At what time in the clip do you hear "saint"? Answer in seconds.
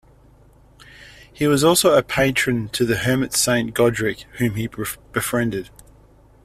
3.35-3.75